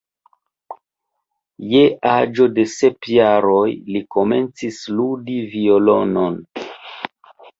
[1.73, 6.41] Je aĝo de sep jaroj li komencis ludi violonon.